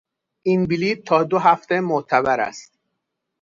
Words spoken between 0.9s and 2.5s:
تا دو هفته معتبر